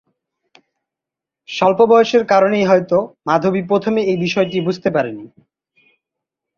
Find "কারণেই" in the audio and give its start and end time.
2.25-2.65